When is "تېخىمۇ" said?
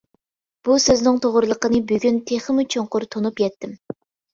2.33-2.69